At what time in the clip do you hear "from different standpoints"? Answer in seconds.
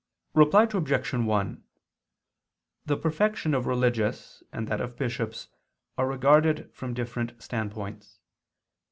6.73-8.17